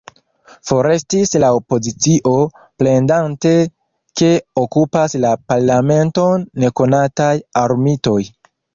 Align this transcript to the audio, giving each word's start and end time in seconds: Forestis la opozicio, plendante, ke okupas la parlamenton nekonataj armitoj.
Forestis 0.69 1.33
la 1.43 1.51
opozicio, 1.57 2.31
plendante, 2.83 3.53
ke 4.23 4.33
okupas 4.65 5.19
la 5.29 5.37
parlamenton 5.53 6.51
nekonataj 6.67 7.33
armitoj. 7.67 8.21